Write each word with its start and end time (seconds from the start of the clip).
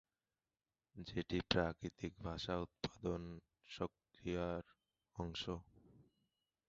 যেটি 1.07 1.37
প্রাকৃতিক 1.51 2.13
ভাষা 2.19 2.53
উৎপাদন 2.57 3.21
প্রক্রিয়ার 3.69 4.63
অংশ। 5.15 5.43